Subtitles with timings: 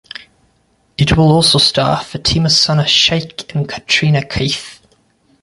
[0.97, 4.79] It will also star Fatima Sana Shaikh and Katrina Kaif.